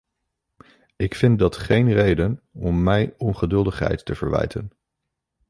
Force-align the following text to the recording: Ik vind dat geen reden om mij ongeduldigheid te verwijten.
Ik 0.95 1.15
vind 1.15 1.39
dat 1.39 1.57
geen 1.57 1.93
reden 1.93 2.41
om 2.51 2.83
mij 2.83 3.13
ongeduldigheid 3.17 4.05
te 4.05 4.15
verwijten. 4.15 4.69